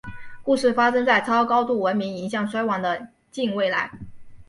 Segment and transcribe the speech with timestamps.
[0.41, 3.91] 故事发生在超高度文明迎向衰亡的近未来。